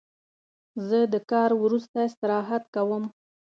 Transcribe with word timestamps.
زه 0.87 0.99
د 1.13 1.15
کار 1.31 1.51
وروسته 1.63 1.97
استراحت 2.09 2.63
کوم. 2.75 3.03